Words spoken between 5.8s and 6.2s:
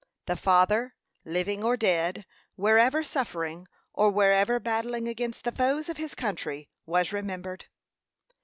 of his